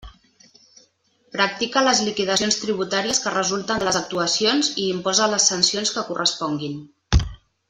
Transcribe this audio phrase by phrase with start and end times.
[1.35, 6.83] Practica les liquidacions tributàries que resulten de les actuacions i imposa les sancions que corresponguin.